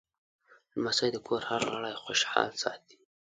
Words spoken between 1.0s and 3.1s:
د کور هر غړی خوشحال ساتي.